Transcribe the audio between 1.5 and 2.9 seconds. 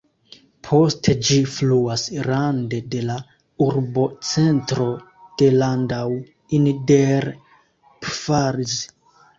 fluas rande